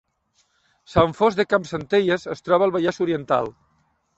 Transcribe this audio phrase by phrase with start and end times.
[0.93, 3.53] Sant Fost de Campsentelles es troba al Vallès Oriental